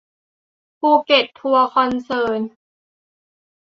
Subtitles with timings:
[0.79, 2.41] ภูเก็ตทัวร์คอนเซิร์น